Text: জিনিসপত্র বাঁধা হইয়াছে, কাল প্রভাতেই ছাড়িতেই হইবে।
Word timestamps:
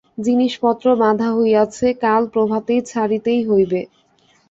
জিনিসপত্র 0.19 0.85
বাঁধা 1.01 1.29
হইয়াছে, 1.37 1.87
কাল 2.03 2.21
প্রভাতেই 2.33 2.81
ছাড়িতেই 2.89 3.41
হইবে। 3.49 3.81